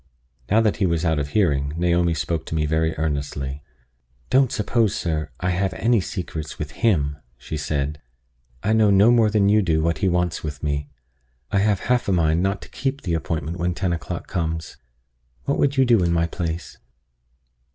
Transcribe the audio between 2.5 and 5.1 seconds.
me very earnestly: "Don't suppose,